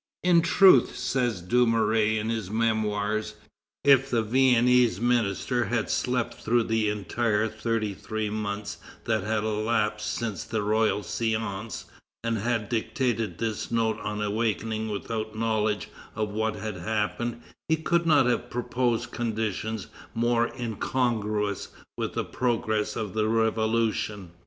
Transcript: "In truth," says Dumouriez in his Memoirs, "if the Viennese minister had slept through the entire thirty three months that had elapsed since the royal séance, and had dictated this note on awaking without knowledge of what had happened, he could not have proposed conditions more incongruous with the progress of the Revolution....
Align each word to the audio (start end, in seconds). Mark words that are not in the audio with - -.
"In 0.23 0.41
truth," 0.41 0.97
says 0.97 1.43
Dumouriez 1.43 2.19
in 2.19 2.29
his 2.29 2.49
Memoirs, 2.49 3.35
"if 3.83 4.09
the 4.09 4.23
Viennese 4.23 4.99
minister 4.99 5.65
had 5.65 5.91
slept 5.91 6.33
through 6.41 6.63
the 6.63 6.89
entire 6.89 7.47
thirty 7.47 7.93
three 7.93 8.27
months 8.31 8.77
that 9.03 9.21
had 9.23 9.43
elapsed 9.43 10.11
since 10.11 10.43
the 10.43 10.63
royal 10.63 11.01
séance, 11.01 11.85
and 12.23 12.39
had 12.39 12.67
dictated 12.67 13.37
this 13.37 13.69
note 13.69 13.99
on 13.99 14.23
awaking 14.23 14.89
without 14.89 15.35
knowledge 15.37 15.87
of 16.15 16.29
what 16.29 16.55
had 16.55 16.77
happened, 16.77 17.39
he 17.69 17.75
could 17.75 18.07
not 18.07 18.25
have 18.25 18.49
proposed 18.49 19.11
conditions 19.11 19.85
more 20.15 20.51
incongruous 20.59 21.67
with 21.95 22.13
the 22.13 22.25
progress 22.25 22.95
of 22.95 23.13
the 23.13 23.27
Revolution.... 23.27 24.31